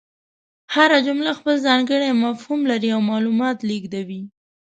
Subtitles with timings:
[0.75, 4.21] هره جمله خپل ځانګړی مفهوم لري او معلومات لېږدوي.